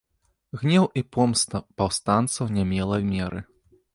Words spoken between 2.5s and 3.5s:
не мела меры.